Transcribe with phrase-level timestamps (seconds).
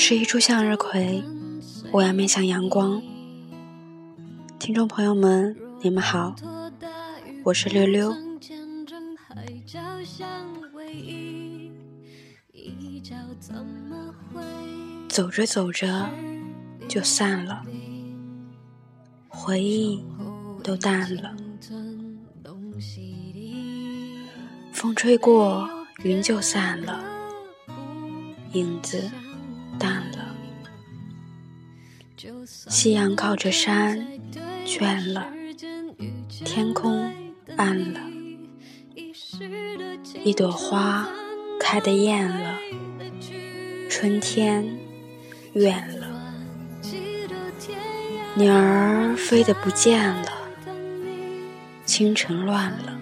[0.00, 1.24] 是一株向日葵，
[1.90, 3.02] 我要面向阳光。
[4.56, 6.36] 听众朋友们，你们好，
[7.42, 8.14] 我是溜溜。
[15.08, 16.08] 走着走着
[16.88, 17.64] 就散了，
[19.26, 20.00] 回忆
[20.62, 21.34] 都淡了。
[24.72, 25.68] 风吹过，
[26.04, 27.02] 云就散了，
[28.52, 29.10] 影子
[29.78, 30.34] 淡了。
[32.46, 34.06] 夕阳靠着山，
[34.66, 35.30] 倦了，
[36.44, 37.12] 天空
[37.56, 38.00] 暗了，
[40.24, 41.08] 一朵花
[41.60, 42.58] 开得艳了，
[43.88, 44.78] 春天。
[45.54, 46.06] 远了，
[48.34, 50.30] 鸟儿飞得不见了，
[51.84, 52.98] 清晨乱了，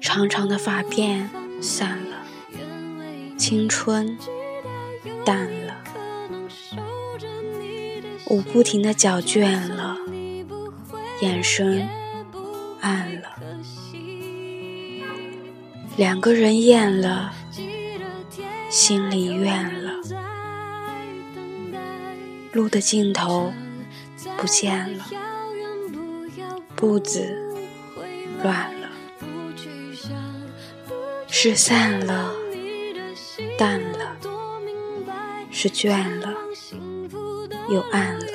[0.00, 1.28] 长长的发辫
[1.60, 2.01] 散了，
[3.42, 4.16] 青春
[5.24, 5.74] 淡了，
[8.26, 9.96] 我不停的脚倦了，
[11.20, 11.88] 眼神
[12.80, 13.30] 暗了，
[15.96, 17.32] 两个人厌了。
[18.70, 19.90] 心里怨了，
[22.52, 23.52] 路的尽头
[24.38, 25.04] 不见了，
[26.76, 27.36] 步子
[28.40, 28.88] 乱了，
[31.26, 32.32] 失散了，
[33.62, 34.16] 淡了，
[35.48, 36.34] 是倦了，
[37.68, 38.26] 又暗了，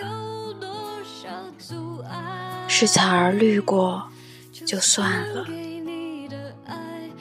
[2.69, 4.09] 是草儿绿过
[4.65, 5.45] 就算了，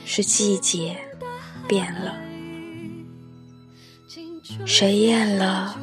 [0.05, 0.97] 是季节
[1.67, 2.15] 变了。
[4.65, 5.77] 谁厌了，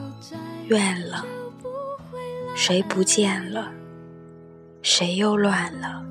[0.68, 1.26] 怨了；
[2.56, 3.70] 谁不见了，
[4.82, 6.06] 谁又乱了；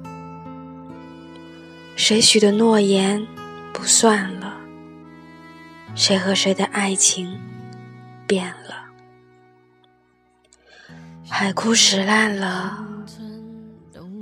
[1.96, 3.26] 谁许的诺言
[3.72, 4.60] 不算了，
[5.94, 7.40] 谁和谁的爱情
[8.26, 8.86] 变了。
[11.28, 12.84] 海枯石烂了，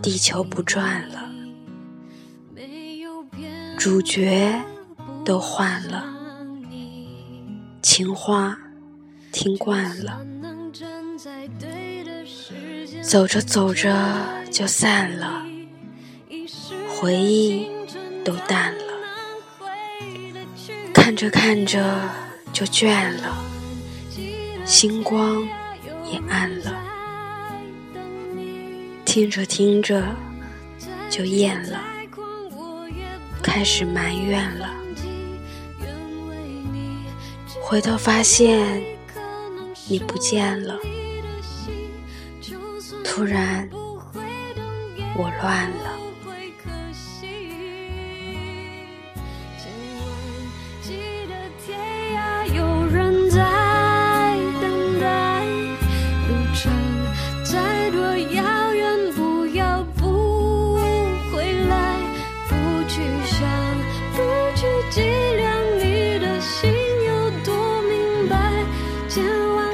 [0.02, 1.30] 地球不转了，
[3.78, 4.60] 主角
[5.24, 6.04] 都换了。
[7.82, 8.58] 情话
[9.32, 10.24] 听惯了，
[13.02, 13.92] 走着走着
[14.50, 15.44] 就散了，
[16.88, 17.68] 回忆
[18.24, 18.89] 都淡了，
[21.10, 22.08] 看着看着
[22.52, 23.36] 就倦了，
[24.64, 25.42] 星光
[26.04, 26.72] 也暗了，
[29.04, 30.04] 听着听着
[31.10, 31.80] 就厌了，
[33.42, 34.72] 开始埋怨了。
[37.60, 38.80] 回头发现
[39.88, 40.78] 你不见了，
[43.04, 43.68] 突然
[45.16, 45.89] 我乱了。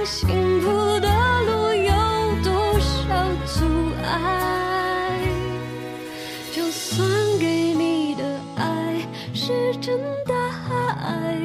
[0.07, 0.29] 幸
[0.61, 0.69] 福
[1.01, 1.09] 的
[1.43, 1.93] 路有
[2.45, 2.97] 多少
[3.45, 3.65] 阻
[4.05, 5.21] 碍？
[6.55, 7.05] 就算
[7.41, 8.23] 给你的
[8.55, 10.33] 爱是真的
[11.03, 11.37] 爱。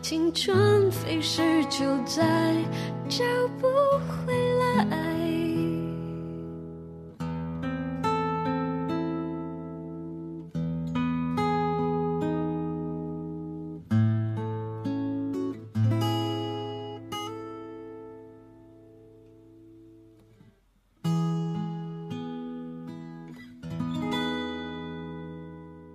[0.00, 2.54] 青春飞逝就在
[3.08, 3.24] 找
[3.60, 3.66] 不
[4.06, 4.41] 回。